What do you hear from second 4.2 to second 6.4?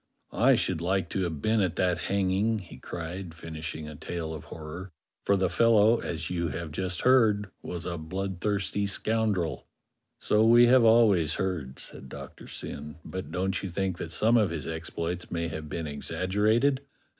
of horror, *'for the fellow, as